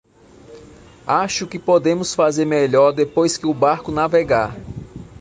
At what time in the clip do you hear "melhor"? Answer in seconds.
2.43-2.91